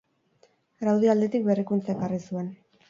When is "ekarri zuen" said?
1.99-2.55